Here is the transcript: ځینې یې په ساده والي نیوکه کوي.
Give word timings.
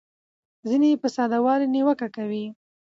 ځینې 0.67 0.87
یې 0.91 1.01
په 1.01 1.07
ساده 1.15 1.37
والي 1.45 1.67
نیوکه 1.75 2.07
کوي. 2.15 2.45